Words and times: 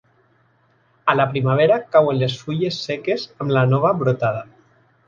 A 1.13 1.15
la 1.17 1.27
primavera 1.35 1.77
cauen 1.97 2.19
les 2.25 2.41
fulles 2.47 2.83
seques 2.89 3.31
amb 3.45 3.57
la 3.59 3.67
nova 3.77 3.97
brotada. 4.03 4.45